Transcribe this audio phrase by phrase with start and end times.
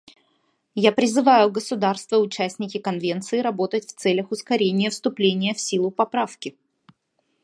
[0.83, 6.57] Я призываю государства— участники Конвенции работать в целях ускорения вступления в силу поправки.